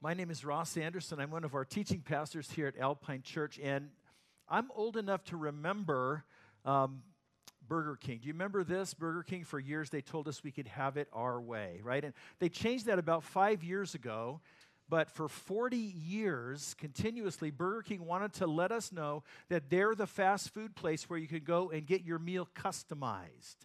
[0.00, 1.18] My name is Ross Anderson.
[1.18, 3.88] I'm one of our teaching pastors here at Alpine Church, and
[4.48, 6.22] I'm old enough to remember
[6.64, 7.02] um,
[7.66, 8.18] Burger King.
[8.18, 8.94] Do you remember this?
[8.94, 12.04] Burger King, for years, they told us we could have it our way, right?
[12.04, 14.40] And they changed that about five years ago.
[14.88, 20.06] But for 40 years, continuously, Burger King wanted to let us know that they're the
[20.06, 23.56] fast food place where you can go and get your meal customized.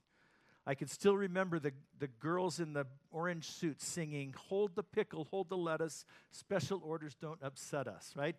[0.65, 5.25] I can still remember the, the girls in the orange suits singing, Hold the pickle,
[5.29, 8.35] hold the lettuce, special orders don't upset us, right?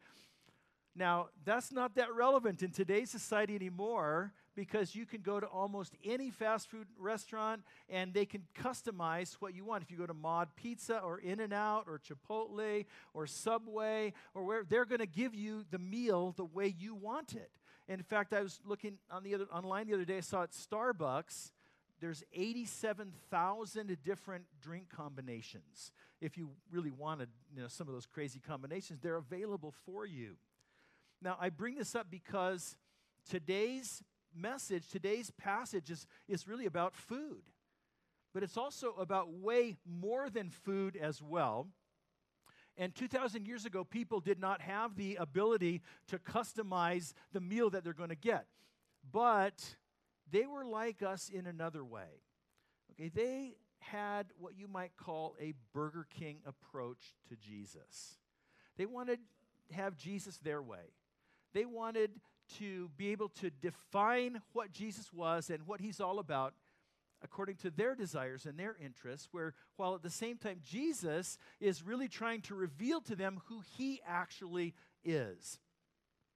[0.96, 5.94] Now, that's not that relevant in today's society anymore because you can go to almost
[6.04, 9.82] any fast food restaurant and they can customize what you want.
[9.82, 14.44] If you go to Mod Pizza or In N Out or Chipotle or Subway or
[14.44, 17.50] where, they're going to give you the meal the way you want it.
[17.88, 20.52] In fact, I was looking on the other, online the other day, I saw at
[20.52, 21.50] Starbucks
[22.00, 25.92] there's 87,000 different drink combinations.
[26.20, 30.36] If you really wanted you know, some of those crazy combinations, they're available for you.
[31.22, 32.76] Now, I bring this up because
[33.28, 34.02] today's
[34.34, 37.42] message, today's passage is, is really about food,
[38.32, 41.68] but it's also about way more than food as well.
[42.76, 47.84] And 2,000 years ago, people did not have the ability to customize the meal that
[47.84, 48.46] they're going to get.
[49.12, 49.76] But
[50.30, 52.22] they were like us in another way.
[52.92, 58.18] Okay, they had what you might call a Burger King approach to Jesus.
[58.76, 59.18] They wanted
[59.68, 60.92] to have Jesus their way.
[61.52, 62.10] They wanted
[62.58, 66.54] to be able to define what Jesus was and what he's all about
[67.22, 71.82] according to their desires and their interests, where while at the same time Jesus is
[71.82, 75.58] really trying to reveal to them who he actually is.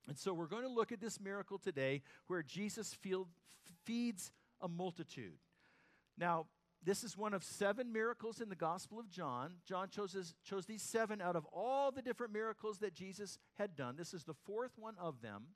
[0.09, 2.95] And so we're going to look at this miracle today where Jesus
[3.89, 5.39] feeds a multitude.
[6.19, 6.47] Now,
[6.85, 9.55] this is one of seven miracles in the Gospel of John.
[9.67, 13.97] John chose, chose these seven out of all the different miracles that Jesus had done.
[13.97, 15.47] This is the fourth one of them.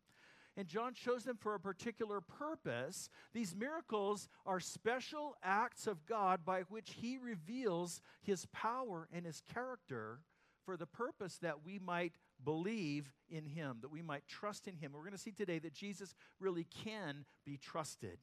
[0.57, 3.11] And John chose them for a particular purpose.
[3.35, 9.43] These miracles are special acts of God by which he reveals his power and his
[9.55, 10.21] character
[10.65, 14.93] for the purpose that we might believe in him, that we might trust in him.
[14.93, 18.19] We're going to see today that Jesus really can be trusted.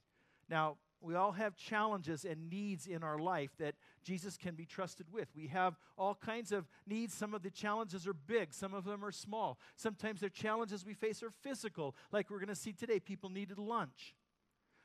[0.50, 5.08] Now, we all have challenges and needs in our life that Jesus can be trusted
[5.12, 5.30] with.
[5.34, 7.14] We have all kinds of needs.
[7.14, 9.60] Some of the challenges are big, some of them are small.
[9.76, 13.00] Sometimes the challenges we face are physical, like we're going to see today.
[13.00, 14.16] People needed lunch.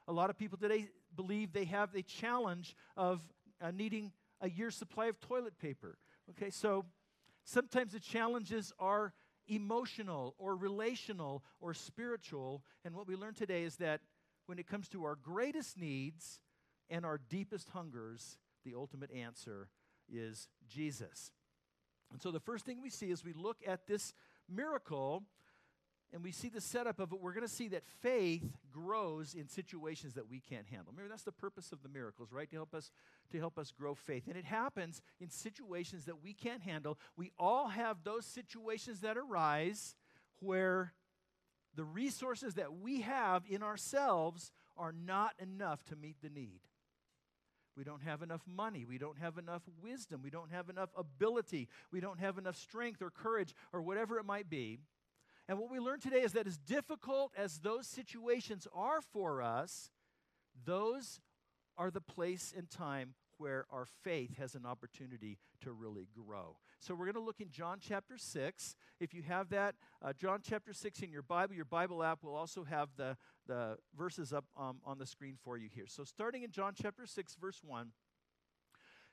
[0.06, 3.22] A lot of people today believe they have the challenge of
[3.60, 5.98] uh, needing a year's supply of toilet paper.
[6.30, 6.84] Okay, so
[7.44, 9.12] sometimes the challenges are
[9.48, 12.62] emotional or relational or spiritual.
[12.84, 14.00] And what we learn today is that
[14.46, 16.40] when it comes to our greatest needs
[16.90, 19.68] and our deepest hungers, the ultimate answer
[20.12, 21.32] is Jesus.
[22.12, 24.12] And so the first thing we see is we look at this
[24.48, 25.24] miracle
[26.14, 29.48] and we see the setup of it, we're going to see that faith grows in
[29.48, 30.92] situations that we can't handle.
[30.92, 32.48] Remember, that's the purpose of the miracles, right?
[32.50, 32.92] To help us
[33.32, 34.28] to help us grow faith.
[34.28, 36.98] And it happens in situations that we can't handle.
[37.16, 39.96] We all have those situations that arise
[40.38, 40.92] where
[41.74, 46.60] the resources that we have in ourselves are not enough to meet the need.
[47.76, 48.84] We don't have enough money.
[48.84, 50.20] We don't have enough wisdom.
[50.22, 51.68] We don't have enough ability.
[51.90, 54.78] We don't have enough strength or courage or whatever it might be.
[55.48, 59.90] And what we learn today is that as difficult as those situations are for us,
[60.64, 61.20] those
[61.76, 66.56] are the place and time where our faith has an opportunity to really grow.
[66.80, 68.76] So we're going to look in John chapter 6.
[69.00, 72.36] If you have that, uh, John chapter 6 in your Bible, your Bible app will
[72.36, 73.16] also have the,
[73.46, 75.86] the verses up um, on the screen for you here.
[75.88, 77.90] So starting in John chapter 6, verse 1.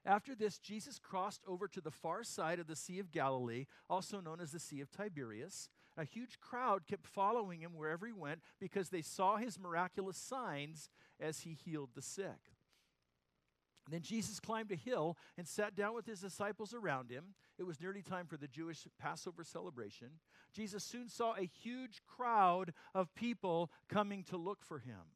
[0.05, 4.19] After this, Jesus crossed over to the far side of the Sea of Galilee, also
[4.19, 5.69] known as the Sea of Tiberias.
[5.97, 10.89] A huge crowd kept following him wherever he went because they saw his miraculous signs
[11.19, 12.55] as he healed the sick.
[13.89, 17.33] Then Jesus climbed a hill and sat down with his disciples around him.
[17.57, 20.19] It was nearly time for the Jewish Passover celebration.
[20.53, 25.15] Jesus soon saw a huge crowd of people coming to look for him.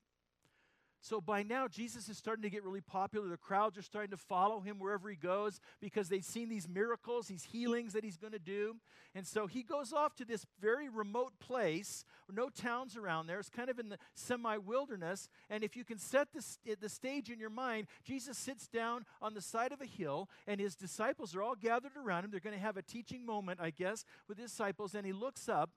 [1.06, 3.28] So by now, Jesus is starting to get really popular.
[3.28, 7.28] The crowds are starting to follow him wherever he goes because they've seen these miracles,
[7.28, 8.78] these healings that he's going to do.
[9.13, 13.40] And so he goes off to this very remote place, no towns around there.
[13.40, 15.30] It's kind of in the semi wilderness.
[15.48, 16.44] And if you can set the,
[16.81, 20.60] the stage in your mind, Jesus sits down on the side of a hill, and
[20.60, 22.31] his disciples are all gathered around him.
[22.31, 24.96] They're going to have a teaching moment, I guess, with his disciples.
[24.96, 25.69] And he looks up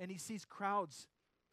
[0.00, 1.06] and he sees crowds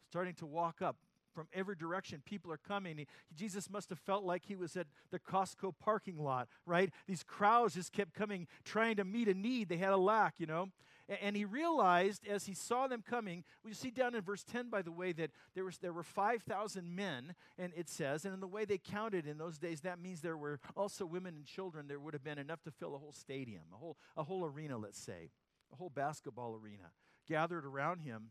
[0.08, 0.96] starting to walk up
[1.34, 2.22] from every direction.
[2.24, 2.98] People are coming.
[2.98, 6.90] He, Jesus must have felt like he was at the Costco parking lot, right?
[7.06, 9.68] These crowds just kept coming, trying to meet a need.
[9.68, 10.68] They had a lack, you know.
[11.08, 14.70] And, and he realized as he saw them coming, we see down in verse 10,
[14.70, 18.40] by the way, that there, was, there were 5,000 men, and it says, and in
[18.40, 21.88] the way they counted in those days, that means there were also women and children.
[21.88, 24.78] There would have been enough to fill a whole stadium, a whole, a whole arena,
[24.78, 25.30] let's say,
[25.72, 26.90] a whole basketball arena
[27.28, 28.30] gathered around him.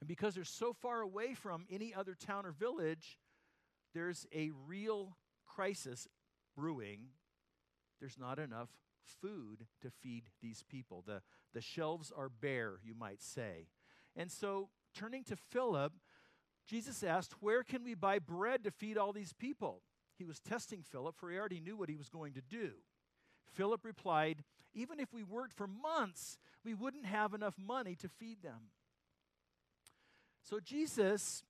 [0.00, 3.18] And because they're so far away from any other town or village,
[3.94, 5.16] there's a real
[5.46, 6.08] crisis
[6.56, 7.08] brewing.
[8.00, 8.70] There's not enough
[9.20, 11.04] food to feed these people.
[11.06, 13.68] The, the shelves are bare, you might say.
[14.16, 15.92] And so, turning to Philip,
[16.66, 19.82] Jesus asked, Where can we buy bread to feed all these people?
[20.16, 22.72] He was testing Philip, for he already knew what he was going to do.
[23.52, 24.44] Philip replied,
[24.74, 28.70] Even if we worked for months, we wouldn't have enough money to feed them.
[30.50, 31.44] So Jesus,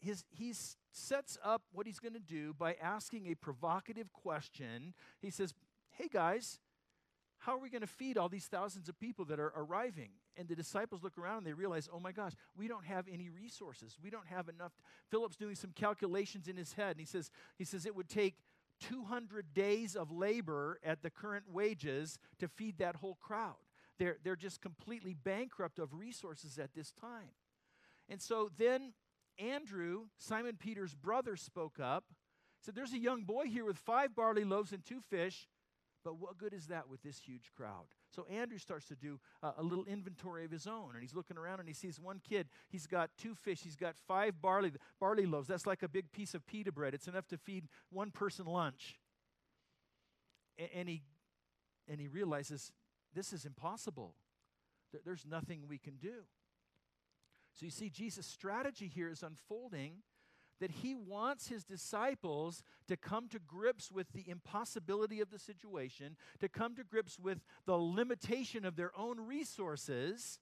[0.00, 0.52] his, he
[0.90, 4.92] sets up what he's going to do by asking a provocative question.
[5.22, 5.54] He says,
[5.92, 6.58] Hey guys,
[7.38, 10.10] how are we going to feed all these thousands of people that are arriving?
[10.36, 13.28] And the disciples look around and they realize, oh my gosh, we don't have any
[13.28, 13.96] resources.
[14.02, 14.72] We don't have enough.
[15.10, 18.34] Philip's doing some calculations in his head, and he says, he says it would take
[18.80, 23.56] 200 days of labor at the current wages to feed that whole crowd.
[23.98, 27.30] They're, they're just completely bankrupt of resources at this time.
[28.08, 28.92] And so then
[29.38, 32.04] Andrew, Simon Peter's brother, spoke up,
[32.60, 35.48] said, There's a young boy here with five barley loaves and two fish,
[36.04, 37.86] but what good is that with this huge crowd?
[38.10, 41.36] So Andrew starts to do uh, a little inventory of his own, and he's looking
[41.36, 42.48] around and he sees one kid.
[42.68, 43.60] He's got two fish.
[43.62, 45.48] He's got five barley barley loaves.
[45.48, 46.94] That's like a big piece of pita bread.
[46.94, 48.98] It's enough to feed one person lunch.
[50.56, 51.02] And, and he
[51.86, 52.72] and he realizes
[53.14, 54.14] this is impossible.
[55.04, 56.24] There's nothing we can do.
[57.58, 60.02] So you see, Jesus' strategy here is unfolding
[60.60, 66.16] that he wants his disciples to come to grips with the impossibility of the situation,
[66.40, 70.38] to come to grips with the limitation of their own resources,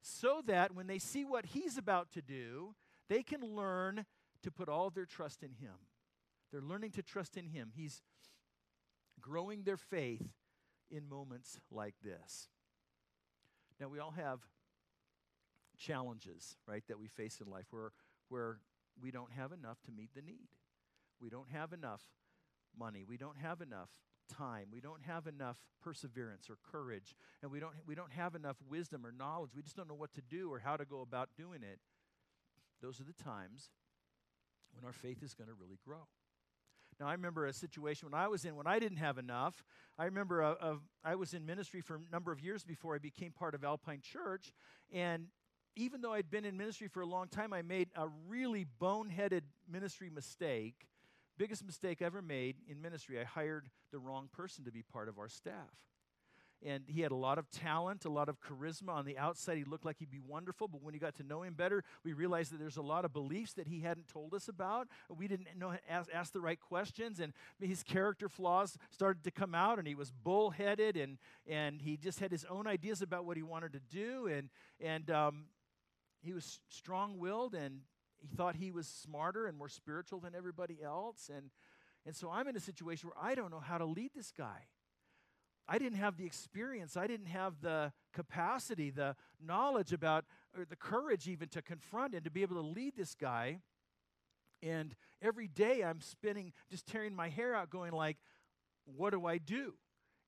[0.00, 2.74] so that when they see what he's about to do,
[3.10, 4.06] they can learn
[4.42, 5.74] to put all their trust in him.
[6.52, 7.72] They're learning to trust in him.
[7.74, 8.00] He's
[9.20, 10.26] growing their faith
[10.90, 12.48] in moments like this.
[13.78, 14.40] Now, we all have
[15.78, 17.92] challenges, right, that we face in life where,
[18.28, 18.58] where
[19.00, 20.48] we don't have enough to meet the need.
[21.20, 22.02] We don't have enough
[22.78, 23.04] money.
[23.08, 23.90] We don't have enough
[24.28, 24.66] time.
[24.72, 27.14] We don't have enough perseverance or courage.
[27.42, 29.50] And we don't, we don't have enough wisdom or knowledge.
[29.54, 31.78] We just don't know what to do or how to go about doing it.
[32.82, 33.70] Those are the times
[34.72, 36.08] when our faith is going to really grow.
[36.98, 39.62] Now, I remember a situation when I was in when I didn't have enough.
[39.98, 42.94] I remember uh, a, a, I was in ministry for a number of years before
[42.94, 44.52] I became part of Alpine Church,
[44.92, 45.26] and
[45.76, 49.42] even though I'd been in ministry for a long time, I made a really boneheaded
[49.70, 50.88] ministry mistake.
[51.38, 53.20] Biggest mistake ever made in ministry.
[53.20, 55.70] I hired the wrong person to be part of our staff.
[56.64, 58.88] And he had a lot of talent, a lot of charisma.
[58.88, 61.42] On the outside, he looked like he'd be wonderful, but when you got to know
[61.42, 64.48] him better, we realized that there's a lot of beliefs that he hadn't told us
[64.48, 64.88] about.
[65.14, 69.54] We didn't know ask, ask the right questions, and his character flaws started to come
[69.54, 69.78] out.
[69.78, 73.42] And he was bullheaded, and and he just had his own ideas about what he
[73.42, 74.26] wanted to do.
[74.26, 74.48] And
[74.80, 75.44] and um,
[76.26, 77.80] he was strong willed and
[78.18, 81.30] he thought he was smarter and more spiritual than everybody else.
[81.34, 81.50] And,
[82.04, 84.66] and so I'm in a situation where I don't know how to lead this guy.
[85.68, 90.24] I didn't have the experience, I didn't have the capacity, the knowledge about,
[90.56, 93.58] or the courage even to confront and to be able to lead this guy.
[94.62, 98.16] And every day I'm spinning, just tearing my hair out, going like,
[98.84, 99.74] what do I do?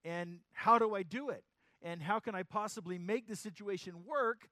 [0.05, 1.45] And how do I do it?
[1.83, 4.49] And how can I possibly make the situation work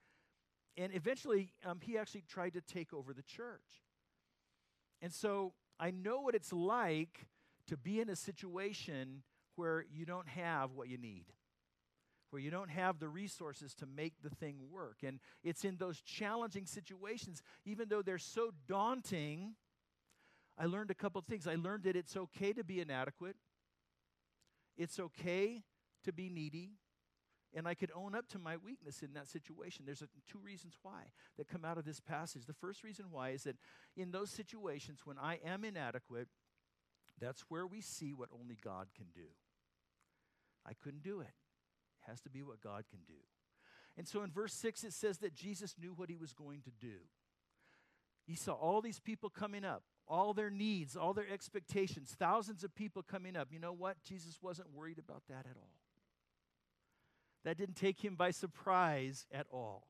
[0.76, 3.84] and eventually, um, he actually tried to take over the church.
[5.00, 7.26] And so I know what it's like
[7.68, 9.22] to be in a situation
[9.56, 11.26] where you don't have what you need,
[12.30, 14.98] where you don't have the resources to make the thing work.
[15.02, 19.54] And it's in those challenging situations, even though they're so daunting,
[20.58, 21.46] I learned a couple of things.
[21.46, 23.36] I learned that it's okay to be inadequate,
[24.76, 25.62] it's okay
[26.04, 26.72] to be needy,
[27.56, 29.86] and I could own up to my weakness in that situation.
[29.86, 32.44] There's a, two reasons why that come out of this passage.
[32.44, 33.56] The first reason why is that
[33.96, 36.28] in those situations when I am inadequate,
[37.18, 39.28] that's where we see what only God can do.
[40.66, 41.28] I couldn't do it.
[41.28, 43.14] It has to be what God can do.
[43.96, 46.70] And so in verse 6, it says that Jesus knew what he was going to
[46.78, 46.98] do.
[48.26, 52.74] He saw all these people coming up, all their needs, all their expectations, thousands of
[52.74, 53.48] people coming up.
[53.50, 53.96] You know what?
[54.04, 55.85] Jesus wasn't worried about that at all.
[57.46, 59.86] That didn't take him by surprise at all.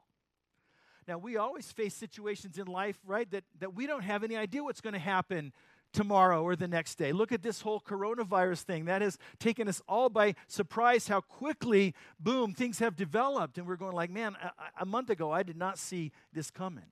[1.08, 4.62] Now, we always face situations in life, right, that, that we don't have any idea
[4.62, 5.54] what's going to happen
[5.90, 7.12] tomorrow or the next day.
[7.12, 8.84] Look at this whole coronavirus thing.
[8.84, 13.56] That has taken us all by surprise how quickly, boom, things have developed.
[13.56, 16.90] And we're going like, man, a, a month ago, I did not see this coming.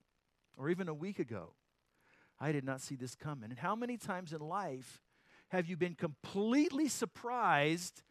[0.56, 1.50] Or even a week ago,
[2.40, 3.50] I did not see this coming.
[3.50, 5.02] And how many times in life
[5.48, 8.02] have you been completely surprised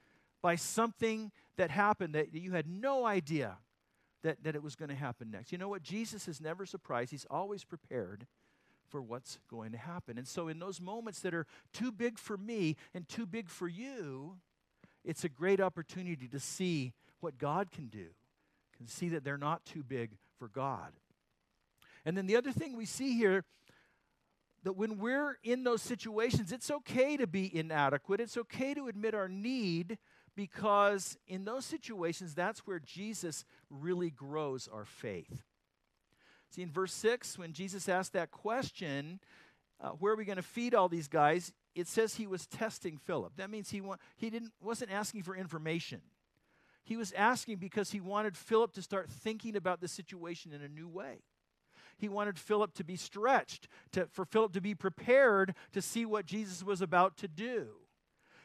[0.43, 3.57] by something that happened that you had no idea
[4.21, 5.51] that, that it was going to happen next?
[5.51, 5.81] You know what?
[5.81, 8.27] Jesus is never surprised, He's always prepared
[8.89, 10.19] for what's going to happen.
[10.19, 13.67] And so, in those moments that are too big for me and too big for
[13.67, 14.38] you,
[15.03, 18.07] it's a great opportunity to see what God can do,
[18.77, 20.91] can see that they're not too big for God.
[22.05, 23.45] And then the other thing we see here
[24.63, 28.19] that when we're in those situations, it's okay to be inadequate.
[28.19, 29.97] It's okay to admit our need
[30.35, 35.43] because in those situations, that's where Jesus really grows our faith.
[36.49, 39.19] See, in verse 6, when Jesus asked that question,
[39.81, 41.51] uh, where are we going to feed all these guys?
[41.75, 43.33] It says he was testing Philip.
[43.37, 46.01] That means he, wa- he didn't, wasn't asking for information.
[46.83, 50.67] He was asking because he wanted Philip to start thinking about the situation in a
[50.67, 51.21] new way.
[51.97, 56.25] He wanted Philip to be stretched, to, for Philip to be prepared to see what
[56.25, 57.67] Jesus was about to do.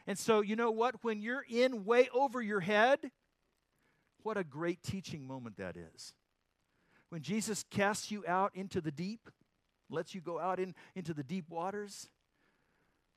[0.09, 1.05] And so, you know what?
[1.05, 3.12] When you're in way over your head,
[4.23, 6.15] what a great teaching moment that is
[7.11, 9.31] when Jesus casts you out into the deep,
[9.91, 12.09] lets you go out in, into the deep waters,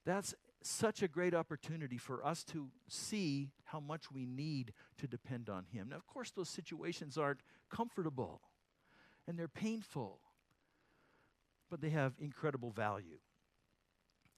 [0.05, 0.33] that's
[0.63, 5.65] such a great opportunity for us to see how much we need to depend on
[5.71, 5.89] Him.
[5.89, 8.41] Now, of course, those situations aren't comfortable
[9.27, 10.19] and they're painful,
[11.69, 13.19] but they have incredible value.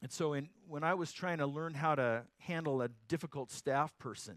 [0.03, 3.98] And so, in, when I was trying to learn how to handle a difficult staff
[3.98, 4.36] person,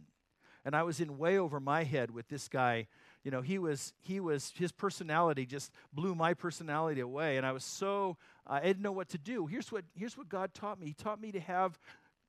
[0.64, 2.86] and I was in way over my head with this guy
[3.26, 7.50] you know he was he was his personality just blew my personality away and i
[7.50, 9.46] was so uh, i didn't know what to do.
[9.46, 10.86] Here's what here's what god taught me.
[10.86, 11.76] He taught me to have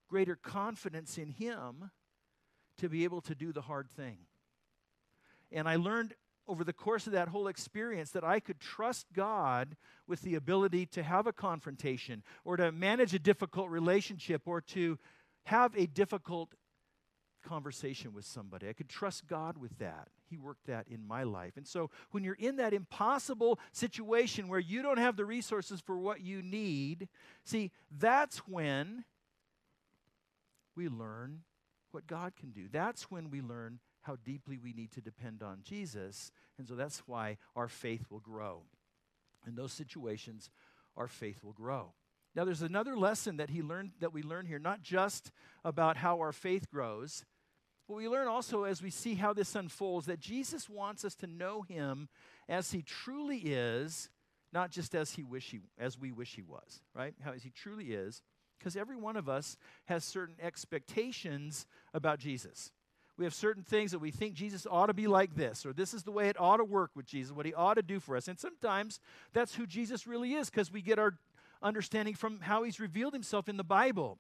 [0.10, 1.92] greater confidence in him
[2.80, 4.18] to be able to do the hard thing.
[5.52, 6.16] And i learned
[6.48, 9.76] over the course of that whole experience that I could trust God
[10.08, 14.98] with the ability to have a confrontation or to manage a difficult relationship or to
[15.46, 16.54] have a difficult
[17.48, 18.68] conversation with somebody.
[18.68, 20.10] I could trust God with that.
[20.30, 21.54] He worked that in my life.
[21.56, 25.98] And so when you're in that impossible situation where you don't have the resources for
[25.98, 27.08] what you need,
[27.46, 29.06] see, that's when
[30.76, 31.42] we learn
[31.92, 32.68] what God can do.
[32.72, 36.32] That's when we learn how deeply we need to depend on Jesus.
[36.58, 38.64] And so that's why our faith will grow.
[39.46, 40.50] In those situations,
[40.96, 41.94] our faith will grow.
[42.36, 45.32] Now there's another lesson that he learned that we learn here, not just
[45.64, 47.26] about how our faith grows,
[47.88, 51.28] but we learn also as we see how this unfolds that Jesus wants us to
[51.28, 52.10] know him
[52.50, 54.10] as he truly is,
[54.54, 57.14] not just as he wish he as we wish he was, right?
[57.24, 58.22] How as he truly is,
[58.58, 62.72] because every one of us has certain expectations about Jesus.
[63.18, 65.94] We have certain things that we think Jesus ought to be like this, or this
[65.94, 68.16] is the way it ought to work with Jesus, what he ought to do for
[68.16, 68.28] us.
[68.28, 69.00] And sometimes
[69.34, 71.18] that's who Jesus really is because we get our
[71.62, 74.20] understanding from how he's revealed himself in the Bible.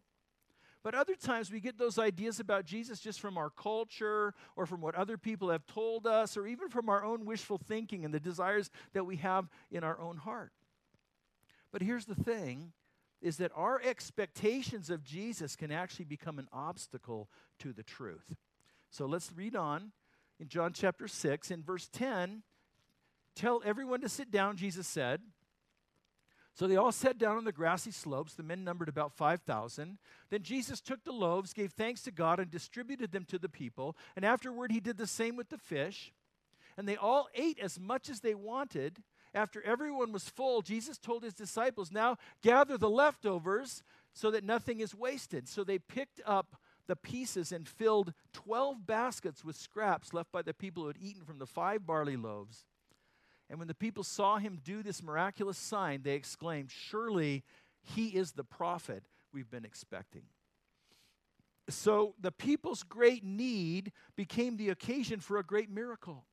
[0.83, 4.81] But other times we get those ideas about Jesus just from our culture or from
[4.81, 8.19] what other people have told us or even from our own wishful thinking and the
[8.19, 10.51] desires that we have in our own heart.
[11.71, 12.71] But here's the thing
[13.21, 18.35] is that our expectations of Jesus can actually become an obstacle to the truth.
[18.89, 19.91] So let's read on
[20.39, 22.43] in John chapter 6 in verse 10
[23.35, 25.21] tell everyone to sit down Jesus said
[26.57, 28.33] so they all sat down on the grassy slopes.
[28.33, 29.99] The men numbered about 5,000.
[30.31, 33.95] Then Jesus took the loaves, gave thanks to God, and distributed them to the people.
[34.15, 36.11] And afterward, he did the same with the fish.
[36.75, 39.03] And they all ate as much as they wanted.
[39.35, 44.79] After everyone was full, Jesus told his disciples, Now gather the leftovers so that nothing
[44.79, 45.47] is wasted.
[45.47, 46.55] So they picked up
[46.87, 51.23] the pieces and filled 12 baskets with scraps left by the people who had eaten
[51.23, 52.65] from the five barley loaves.
[53.49, 57.43] And when the people saw him do this miraculous sign, they exclaimed, Surely
[57.81, 60.23] he is the prophet we've been expecting.
[61.69, 66.25] So the people's great need became the occasion for a great miracle.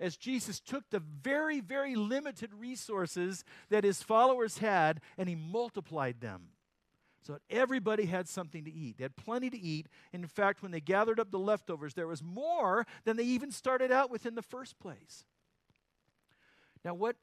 [0.00, 6.20] As Jesus took the very, very limited resources that his followers had and he multiplied
[6.20, 6.48] them.
[7.26, 8.98] So everybody had something to eat.
[8.98, 9.86] They had plenty to eat.
[10.12, 13.90] In fact, when they gathered up the leftovers, there was more than they even started
[13.90, 15.24] out with in the first place.
[16.84, 17.16] Now, what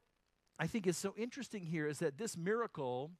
[0.58, 3.12] I think is so interesting here is that this miracle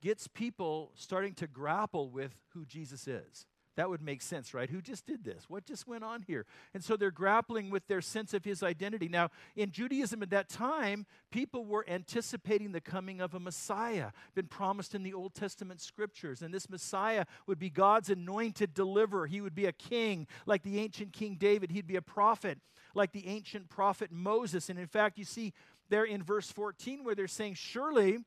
[0.00, 3.46] gets people starting to grapple with who Jesus is.
[3.76, 4.70] That would make sense, right?
[4.70, 5.44] Who just did this?
[5.48, 6.46] What just went on here?
[6.72, 9.08] And so they're grappling with their sense of his identity.
[9.08, 14.46] Now, in Judaism at that time, people were anticipating the coming of a Messiah, been
[14.46, 16.40] promised in the Old Testament scriptures.
[16.40, 19.26] And this Messiah would be God's anointed deliverer.
[19.26, 22.58] He would be a king like the ancient King David, he'd be a prophet
[22.94, 24.70] like the ancient prophet Moses.
[24.70, 25.52] And in fact, you see
[25.88, 28.18] there in verse 14 where they're saying, Surely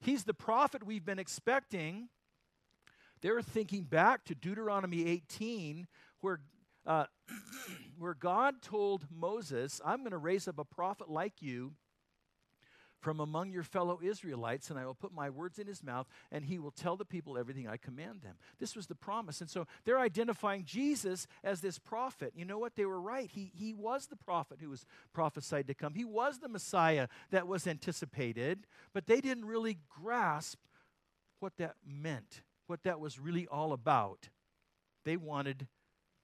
[0.00, 2.08] he's the prophet we've been expecting.
[3.20, 5.86] They're thinking back to Deuteronomy 18,
[6.20, 6.40] where,
[6.86, 7.06] uh,
[7.98, 11.72] where God told Moses, I'm going to raise up a prophet like you
[13.00, 16.44] from among your fellow Israelites, and I will put my words in his mouth, and
[16.44, 18.36] he will tell the people everything I command them.
[18.58, 19.40] This was the promise.
[19.40, 22.32] And so they're identifying Jesus as this prophet.
[22.34, 22.74] You know what?
[22.74, 23.30] They were right.
[23.30, 27.46] He, he was the prophet who was prophesied to come, he was the Messiah that
[27.46, 30.58] was anticipated, but they didn't really grasp
[31.40, 34.28] what that meant what that was really all about.
[35.04, 35.66] They wanted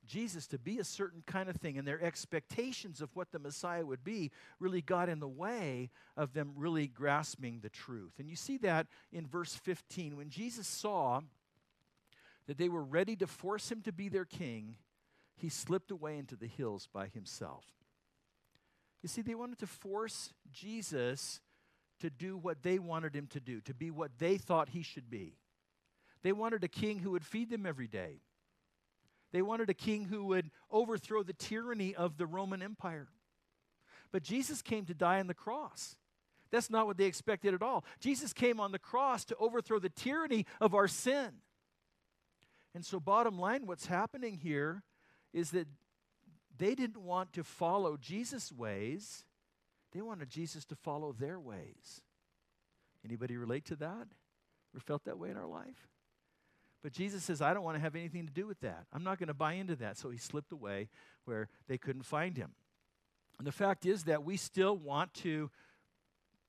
[0.06, 3.86] Jesus to be a certain kind of thing, and their expectations of what the Messiah
[3.86, 8.12] would be really got in the way of them really grasping the truth.
[8.18, 10.16] And you see that in verse 15.
[10.16, 11.20] When Jesus saw
[12.46, 14.76] that they were ready to force him to be their king,
[15.36, 17.64] he slipped away into the hills by himself.
[19.02, 21.40] You see, they wanted to force Jesus
[22.00, 25.08] to do what they wanted him to do, to be what they thought he should
[25.08, 25.38] be.
[26.24, 28.22] They wanted a king who would feed them every day.
[29.32, 33.08] They wanted a king who would overthrow the tyranny of the Roman Empire.
[34.10, 35.96] But Jesus came to die on the cross.
[36.50, 37.84] That's not what they expected at all.
[38.00, 41.32] Jesus came on the cross to overthrow the tyranny of our sin.
[42.74, 44.82] And so, bottom line, what's happening here
[45.32, 45.68] is that
[46.56, 49.24] they didn't want to follow Jesus' ways,
[49.92, 52.02] they wanted Jesus to follow their ways.
[53.04, 54.06] Anybody relate to that?
[54.72, 55.88] Ever felt that way in our life?
[56.84, 58.84] But Jesus says, I don't want to have anything to do with that.
[58.92, 59.96] I'm not going to buy into that.
[59.96, 60.90] So he slipped away
[61.24, 62.50] where they couldn't find him.
[63.38, 65.50] And the fact is that we still want to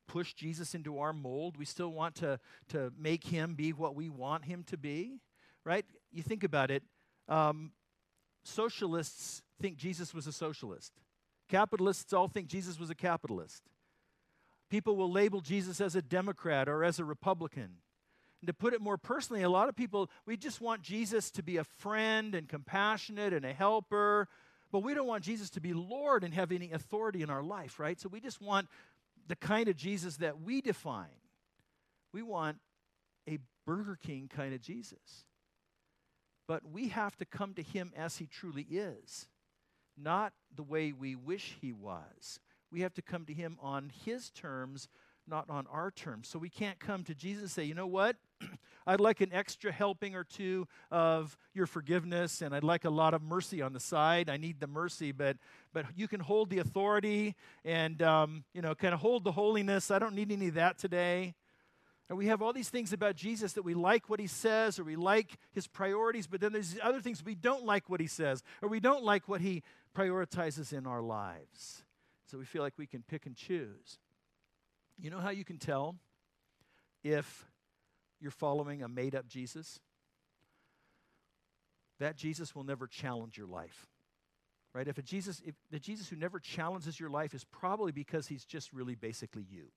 [0.09, 1.55] push Jesus into our mold.
[1.55, 5.21] We still want to, to make him be what we want him to be,
[5.63, 5.85] right?
[6.11, 6.83] You think about it.
[7.29, 7.71] Um,
[8.43, 10.91] socialists think Jesus was a socialist,
[11.47, 13.63] capitalists all think Jesus was a capitalist.
[14.69, 17.77] People will label Jesus as a Democrat or as a Republican.
[18.41, 21.43] And to put it more personally, a lot of people, we just want Jesus to
[21.43, 24.27] be a friend and compassionate and a helper,
[24.71, 27.79] but we don't want Jesus to be Lord and have any authority in our life,
[27.79, 27.99] right?
[27.99, 28.67] So we just want
[29.27, 31.07] the kind of Jesus that we define.
[32.13, 32.57] We want
[33.27, 35.25] a Burger King kind of Jesus.
[36.47, 39.27] But we have to come to him as he truly is,
[39.97, 42.39] not the way we wish he was.
[42.71, 44.87] We have to come to him on his terms
[45.27, 46.27] not on our terms.
[46.27, 48.15] So we can't come to Jesus and say, you know what?
[48.87, 53.13] I'd like an extra helping or two of your forgiveness, and I'd like a lot
[53.13, 54.29] of mercy on the side.
[54.29, 55.37] I need the mercy, but
[55.73, 59.89] but you can hold the authority and um, you know kind of hold the holiness.
[59.89, 61.33] I don't need any of that today.
[62.07, 64.83] And we have all these things about Jesus that we like what he says or
[64.83, 68.43] we like his priorities, but then there's other things we don't like what he says
[68.61, 69.63] or we don't like what he
[69.95, 71.83] prioritizes in our lives.
[72.27, 73.97] So we feel like we can pick and choose.
[74.97, 75.95] You know how you can tell
[77.03, 77.45] if
[78.19, 79.79] you're following a made up Jesus?
[81.99, 83.87] That Jesus will never challenge your life.
[84.73, 84.87] Right?
[84.87, 88.43] If a Jesus if the Jesus who never challenges your life is probably because he's
[88.43, 89.71] just really basically you.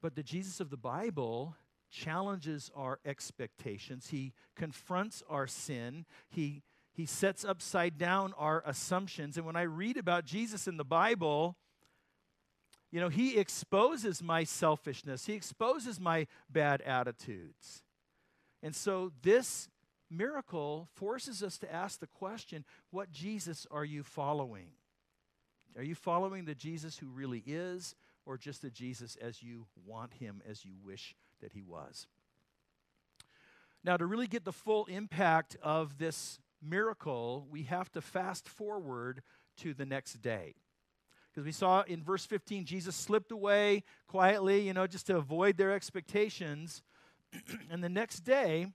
[0.00, 1.56] But the Jesus of the Bible
[1.90, 4.08] challenges our expectations.
[4.08, 6.06] He confronts our sin.
[6.28, 9.36] He he sets upside down our assumptions.
[9.36, 11.56] And when I read about Jesus in the Bible,
[12.94, 17.82] you know, he exposes my selfishness, he exposes my bad attitudes.
[18.62, 19.68] And so this
[20.08, 24.68] miracle forces us to ask the question what Jesus are you following?
[25.76, 30.14] Are you following the Jesus who really is, or just the Jesus as you want
[30.14, 32.06] him, as you wish that he was?
[33.82, 39.20] Now, to really get the full impact of this miracle, we have to fast forward
[39.56, 40.54] to the next day.
[41.34, 45.56] Because we saw in verse 15, Jesus slipped away quietly, you know, just to avoid
[45.56, 46.82] their expectations.
[47.70, 48.68] and the next day,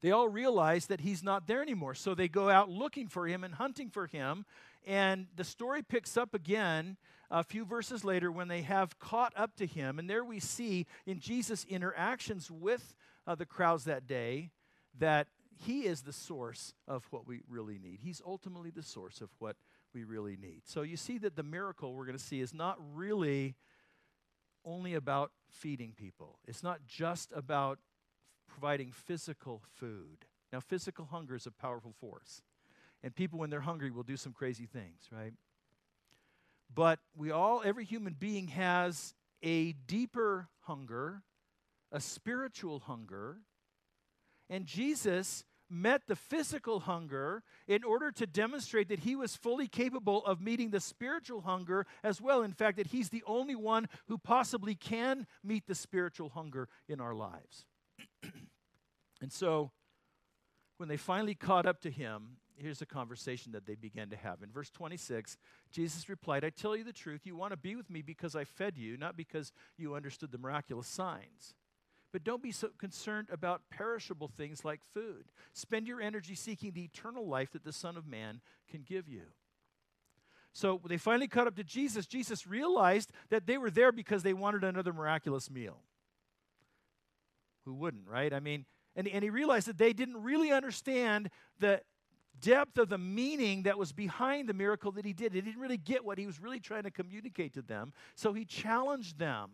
[0.00, 1.94] they all realize that he's not there anymore.
[1.94, 4.44] So they go out looking for him and hunting for him.
[4.84, 6.96] And the story picks up again
[7.30, 10.00] a few verses later when they have caught up to him.
[10.00, 12.96] And there we see in Jesus' interactions with
[13.28, 14.50] uh, the crowds that day
[14.98, 18.00] that he is the source of what we really need.
[18.02, 19.56] He's ultimately the source of what
[19.94, 20.62] we really need.
[20.64, 23.54] So you see that the miracle we're going to see is not really
[24.64, 27.78] only about feeding people, it's not just about
[28.48, 30.26] providing physical food.
[30.52, 32.42] Now, physical hunger is a powerful force.
[33.02, 35.32] And people, when they're hungry, will do some crazy things, right?
[36.72, 41.22] But we all, every human being has a deeper hunger,
[41.92, 43.38] a spiritual hunger.
[44.48, 50.24] And Jesus met the physical hunger in order to demonstrate that he was fully capable
[50.24, 52.42] of meeting the spiritual hunger as well.
[52.42, 57.00] In fact, that he's the only one who possibly can meet the spiritual hunger in
[57.00, 57.66] our lives.
[59.20, 59.70] and so,
[60.76, 64.42] when they finally caught up to him, here's a conversation that they began to have.
[64.42, 65.36] In verse 26,
[65.70, 68.44] Jesus replied, I tell you the truth, you want to be with me because I
[68.44, 71.54] fed you, not because you understood the miraculous signs.
[72.14, 75.24] But don't be so concerned about perishable things like food.
[75.52, 79.22] Spend your energy seeking the eternal life that the Son of Man can give you.
[80.52, 82.06] So they finally caught up to Jesus.
[82.06, 85.78] Jesus realized that they were there because they wanted another miraculous meal.
[87.64, 88.32] Who wouldn't, right?
[88.32, 91.80] I mean, and, and he realized that they didn't really understand the
[92.40, 95.32] depth of the meaning that was behind the miracle that he did.
[95.32, 97.92] They didn't really get what he was really trying to communicate to them.
[98.14, 99.50] So he challenged them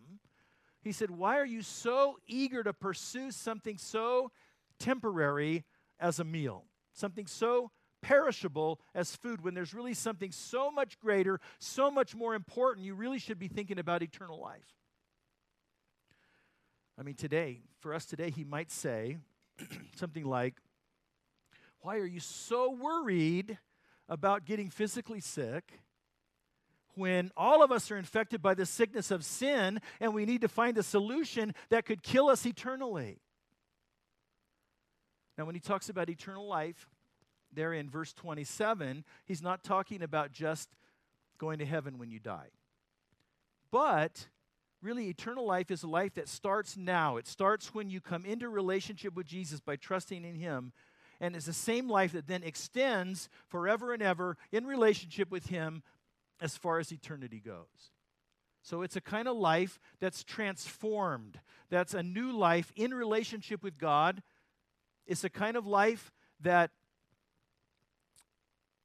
[0.83, 4.31] he said, Why are you so eager to pursue something so
[4.79, 5.64] temporary
[5.99, 6.64] as a meal?
[6.93, 7.71] Something so
[8.03, 12.87] perishable as food when there's really something so much greater, so much more important.
[12.87, 14.75] You really should be thinking about eternal life.
[16.99, 19.19] I mean, today, for us today, he might say
[19.97, 20.57] something like,
[21.81, 23.59] Why are you so worried
[24.09, 25.81] about getting physically sick?
[26.94, 30.48] When all of us are infected by the sickness of sin and we need to
[30.48, 33.18] find a solution that could kill us eternally.
[35.38, 36.88] Now, when he talks about eternal life,
[37.53, 40.68] there in verse 27, he's not talking about just
[41.38, 42.50] going to heaven when you die.
[43.70, 44.29] But
[44.83, 47.16] really, eternal life is a life that starts now.
[47.16, 50.72] It starts when you come into relationship with Jesus by trusting in him.
[51.20, 55.83] And it's the same life that then extends forever and ever in relationship with him
[56.40, 57.92] as far as eternity goes.
[58.62, 63.79] So it's a kind of life that's transformed, that's a new life in relationship with
[63.79, 64.22] God.
[65.07, 66.70] It's a kind of life that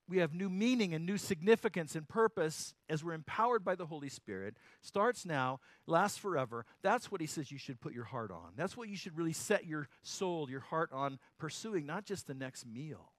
[0.07, 4.09] we have new meaning and new significance and purpose as we're empowered by the Holy
[4.09, 4.55] Spirit.
[4.81, 6.65] Starts now, lasts forever.
[6.83, 8.53] That's what he says you should put your heart on.
[8.55, 12.35] That's what you should really set your soul, your heart on pursuing, not just the
[12.35, 13.11] next meal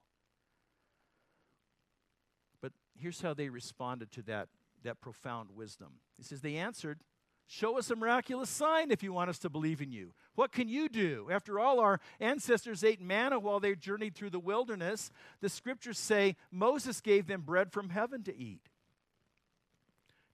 [2.99, 4.49] here's how they responded to that,
[4.83, 6.01] that profound wisdom.
[6.17, 7.01] He says, They answered,
[7.49, 10.13] Show us a miraculous sign if you want us to believe in you.
[10.35, 11.29] What can you do?
[11.31, 15.13] After all, our ancestors ate manna while they journeyed through the wilderness.
[15.41, 18.69] The scriptures say Moses gave them bread from heaven to eat.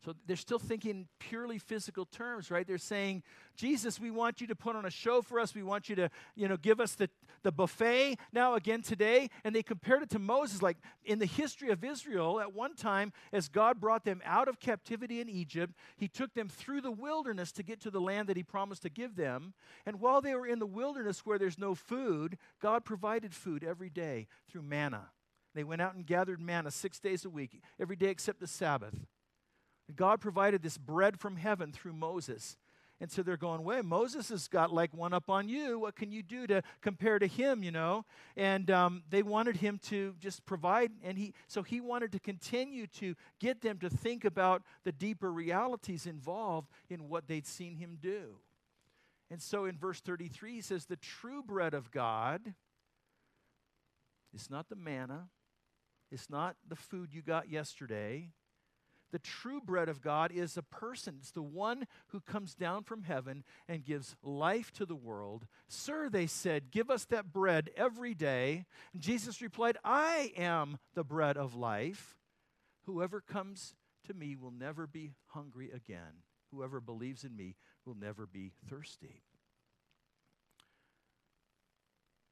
[0.04, 2.66] So they're still thinking purely physical terms, right?
[2.66, 3.22] They're saying,
[3.54, 5.54] Jesus, we want you to put on a show for us.
[5.54, 7.08] We want you to, you know, give us the,
[7.44, 9.30] the buffet now again today.
[9.44, 10.60] And they compared it to Moses.
[10.60, 14.58] Like in the history of Israel, at one time, as God brought them out of
[14.58, 18.36] captivity in Egypt, he took them through the wilderness to get to the land that
[18.36, 19.54] he promised to give them.
[19.86, 23.90] And while they were in the wilderness where there's no food, God provided food every
[23.90, 25.10] day through manna.
[25.54, 28.94] They went out and gathered manna six days a week, every day except the Sabbath.
[29.96, 32.56] God provided this bread from heaven through Moses.
[33.02, 35.76] And so they're going, wait, Moses has got like one up on you.
[35.76, 38.04] What can you do to compare to him, you know?
[38.36, 40.92] And um, they wanted him to just provide.
[41.02, 45.32] And he, so he wanted to continue to get them to think about the deeper
[45.32, 48.36] realities involved in what they'd seen him do.
[49.32, 52.54] And so in verse 33, he says, the true bread of God
[54.32, 55.28] is not the manna,
[56.12, 58.28] it's not the food you got yesterday.
[59.12, 61.16] The true bread of God is a person.
[61.20, 65.46] It's the one who comes down from heaven and gives life to the world.
[65.68, 68.64] Sir, they said, give us that bread every day.
[68.94, 72.16] And Jesus replied, I am the bread of life.
[72.86, 73.74] Whoever comes
[74.06, 76.24] to me will never be hungry again.
[76.50, 79.22] Whoever believes in me will never be thirsty.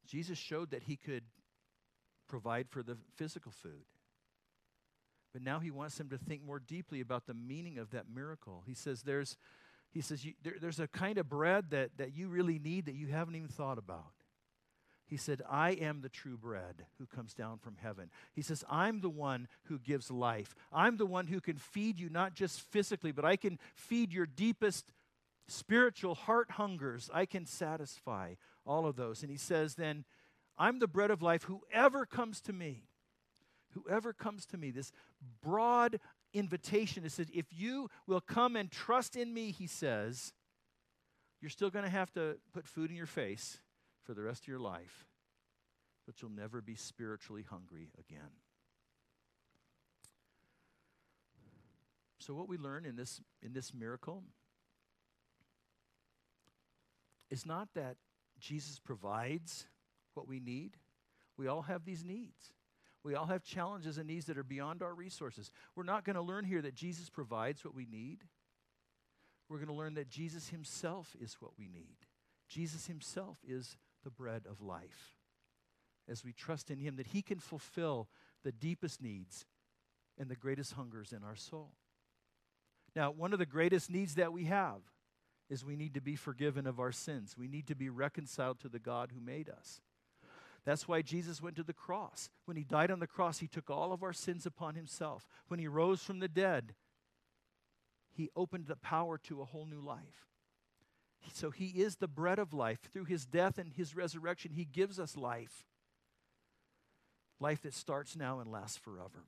[0.07, 1.23] Jesus showed that he could
[2.27, 3.85] provide for the physical food.
[5.33, 8.63] But now he wants them to think more deeply about the meaning of that miracle.
[8.67, 9.37] He says, There's,
[9.91, 12.95] he says you, there, there's a kind of bread that, that you really need that
[12.95, 14.11] you haven't even thought about.
[15.11, 18.09] He said, I am the true bread who comes down from heaven.
[18.33, 20.55] He says, I'm the one who gives life.
[20.71, 24.25] I'm the one who can feed you, not just physically, but I can feed your
[24.25, 24.85] deepest
[25.49, 27.09] spiritual heart hungers.
[27.13, 29.21] I can satisfy all of those.
[29.21, 30.05] And he says, then,
[30.57, 31.43] I'm the bread of life.
[31.43, 32.85] Whoever comes to me,
[33.71, 34.91] Whoever comes to me, this
[35.41, 35.99] broad
[36.33, 40.33] invitation, it says, if you will come and trust in me, he says,
[41.41, 43.59] you're still going to have to put food in your face
[44.03, 45.05] for the rest of your life.
[46.05, 48.31] but you'll never be spiritually hungry again.
[52.19, 54.23] So, what we learn in this, in this miracle
[57.29, 57.95] is not that
[58.39, 59.65] Jesus provides
[60.13, 60.77] what we need.
[61.37, 62.53] We all have these needs.
[63.03, 65.51] We all have challenges and needs that are beyond our resources.
[65.75, 68.23] We're not going to learn here that Jesus provides what we need.
[69.49, 71.97] We're going to learn that Jesus himself is what we need.
[72.47, 75.17] Jesus himself is the bread of life.
[76.07, 78.07] As we trust in him, that he can fulfill
[78.43, 79.45] the deepest needs
[80.17, 81.71] and the greatest hungers in our soul.
[82.95, 84.81] Now, one of the greatest needs that we have
[85.49, 87.35] is we need to be forgiven of our sins.
[87.37, 89.81] We need to be reconciled to the God who made us.
[90.65, 92.29] That's why Jesus went to the cross.
[92.45, 95.27] When he died on the cross, he took all of our sins upon himself.
[95.47, 96.75] When he rose from the dead,
[98.11, 100.27] he opened the power to a whole new life.
[101.33, 102.79] So he is the bread of life.
[102.93, 105.65] Through his death and his resurrection, he gives us life.
[107.39, 109.25] Life that starts now and lasts forever.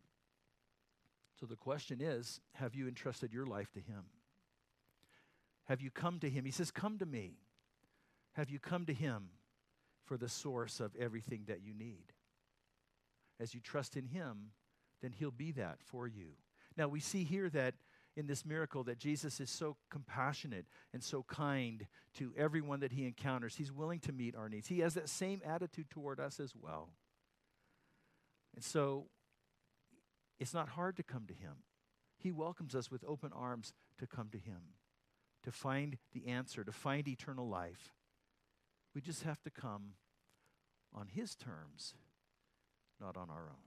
[1.39, 4.03] So the question is have you entrusted your life to him?
[5.65, 6.45] Have you come to him?
[6.45, 7.37] He says, Come to me.
[8.33, 9.29] Have you come to him?
[10.13, 12.13] For the source of everything that you need.
[13.39, 14.51] As you trust in Him,
[15.01, 16.33] then He'll be that for you.
[16.77, 17.73] Now, we see here that
[18.15, 21.87] in this miracle that Jesus is so compassionate and so kind
[22.19, 23.55] to everyone that He encounters.
[23.55, 24.67] He's willing to meet our needs.
[24.67, 26.89] He has that same attitude toward us as well.
[28.53, 29.07] And so,
[30.39, 31.63] it's not hard to come to Him.
[32.19, 34.75] He welcomes us with open arms to come to Him,
[35.41, 37.95] to find the answer, to find eternal life.
[38.93, 39.93] We just have to come
[40.93, 41.95] on His terms,
[42.99, 43.63] not on our own.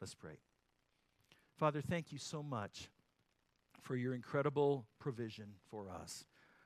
[0.00, 0.38] Let's pray.
[1.56, 2.88] Father, thank you so much
[3.80, 6.24] for your incredible provision for us.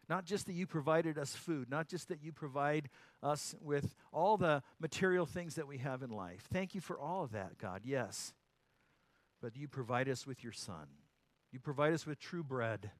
[0.08, 2.90] Not just that you provided us food, not just that you provide
[3.22, 6.42] us with all the material things that we have in life.
[6.52, 8.34] Thank you for all of that, God, yes.
[9.40, 10.88] But you provide us with your Son.
[11.52, 12.90] You provide us with true bread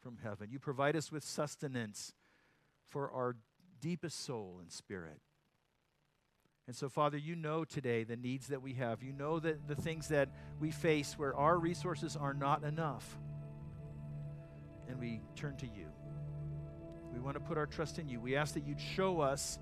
[0.00, 0.48] from heaven.
[0.50, 2.12] You provide us with sustenance
[2.88, 3.36] for our
[3.80, 5.20] deepest soul and spirit.
[6.66, 9.02] And so, Father, you know today the needs that we have.
[9.02, 10.28] You know that the things that
[10.60, 13.18] we face where our resources are not enough.
[14.88, 15.86] And we turn to you.
[17.12, 18.18] We want to put our trust in you.
[18.18, 19.58] We ask that you'd show us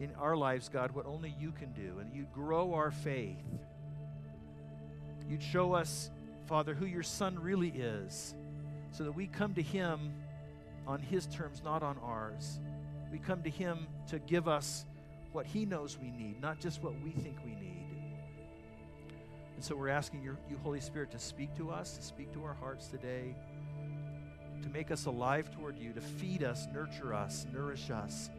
[0.00, 3.42] in our lives, God, what only you can do, and you'd grow our faith.
[5.28, 6.10] You'd show us,
[6.46, 8.34] Father, who your Son really is,
[8.92, 10.12] so that we come to him
[10.86, 12.60] on his terms, not on ours.
[13.10, 14.84] We come to Him to give us
[15.32, 17.86] what He knows we need, not just what we think we need.
[19.54, 22.44] And so we're asking your, you, Holy Spirit, to speak to us, to speak to
[22.44, 23.34] our hearts today,
[24.62, 28.30] to make us alive toward you, to feed us, nurture us, nourish us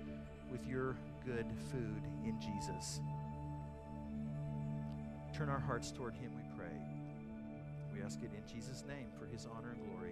[0.52, 0.96] with your
[1.26, 3.00] good food in Jesus.
[5.36, 6.78] Turn our hearts toward Him, we pray.
[7.94, 10.07] We ask it in Jesus' name for His honor and glory.